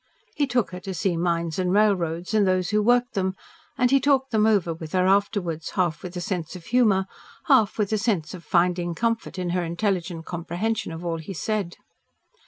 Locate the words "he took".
0.35-0.71